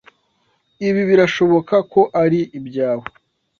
[0.87, 3.05] Ibi birashoboka ko ari ibyawe.